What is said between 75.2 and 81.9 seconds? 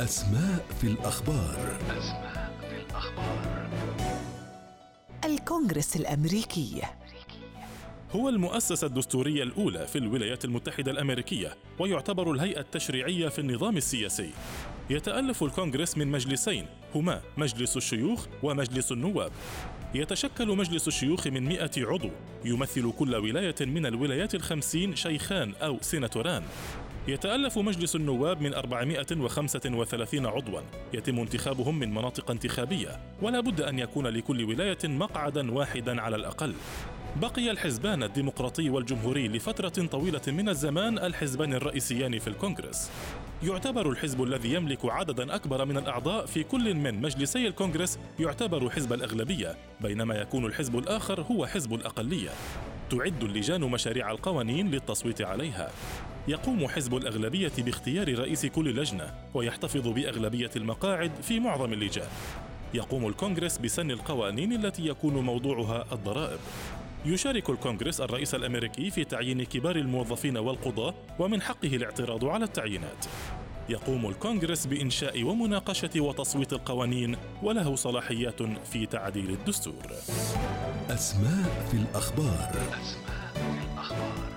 ومناقشة وتصويت القوانين وله صلاحيات في تعديل الدستور. أسماء في